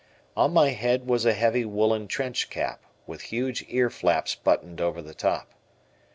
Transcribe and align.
On 0.35 0.51
my 0.51 0.69
head 0.71 1.05
was 1.07 1.27
a 1.27 1.33
heavy 1.33 1.63
woolen 1.63 2.07
trench 2.07 2.49
cap, 2.49 2.83
with 3.05 3.21
huge 3.21 3.63
ear 3.67 3.91
flaps 3.91 4.33
buttoned 4.33 4.81
over 4.81 4.99
the 4.99 5.13
top. 5.13 5.53